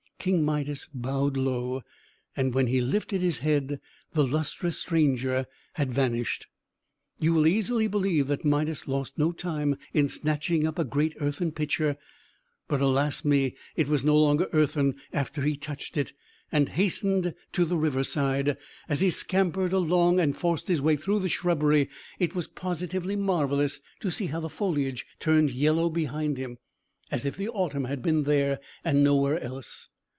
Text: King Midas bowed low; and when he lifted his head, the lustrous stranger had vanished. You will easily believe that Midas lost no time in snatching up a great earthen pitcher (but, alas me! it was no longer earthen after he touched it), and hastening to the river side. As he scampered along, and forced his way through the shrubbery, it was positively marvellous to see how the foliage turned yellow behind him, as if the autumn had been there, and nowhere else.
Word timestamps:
King 0.21 0.45
Midas 0.45 0.87
bowed 0.93 1.35
low; 1.35 1.81
and 2.37 2.53
when 2.53 2.67
he 2.67 2.79
lifted 2.79 3.21
his 3.21 3.39
head, 3.39 3.79
the 4.13 4.23
lustrous 4.23 4.77
stranger 4.77 5.47
had 5.73 5.91
vanished. 5.91 6.45
You 7.17 7.33
will 7.33 7.47
easily 7.47 7.87
believe 7.87 8.27
that 8.27 8.45
Midas 8.45 8.87
lost 8.87 9.17
no 9.17 9.31
time 9.31 9.77
in 9.95 10.09
snatching 10.09 10.67
up 10.67 10.77
a 10.77 10.85
great 10.85 11.15
earthen 11.19 11.51
pitcher 11.51 11.97
(but, 12.67 12.81
alas 12.81 13.25
me! 13.25 13.55
it 13.75 13.87
was 13.87 14.05
no 14.05 14.15
longer 14.15 14.47
earthen 14.53 14.93
after 15.11 15.41
he 15.41 15.55
touched 15.55 15.97
it), 15.97 16.13
and 16.51 16.69
hastening 16.69 17.33
to 17.53 17.65
the 17.65 17.75
river 17.75 18.03
side. 18.03 18.57
As 18.87 18.99
he 18.99 19.09
scampered 19.09 19.73
along, 19.73 20.19
and 20.19 20.37
forced 20.37 20.67
his 20.67 20.83
way 20.83 20.97
through 20.97 21.21
the 21.21 21.29
shrubbery, 21.29 21.89
it 22.19 22.35
was 22.35 22.47
positively 22.47 23.15
marvellous 23.15 23.79
to 24.01 24.11
see 24.11 24.27
how 24.27 24.39
the 24.39 24.49
foliage 24.49 25.03
turned 25.19 25.49
yellow 25.49 25.89
behind 25.89 26.37
him, 26.37 26.59
as 27.09 27.25
if 27.25 27.35
the 27.37 27.49
autumn 27.49 27.85
had 27.85 28.03
been 28.03 28.25
there, 28.25 28.59
and 28.83 29.03
nowhere 29.03 29.39
else. 29.39 29.87